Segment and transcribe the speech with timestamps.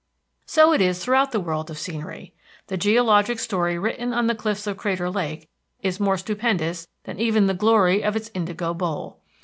[0.47, 2.33] So it is throughout the world of scenery.
[2.69, 5.47] The geologic story written on the cliffs of Crater Lake
[5.83, 9.19] is more stupendous even than the glory of its indigo bowl.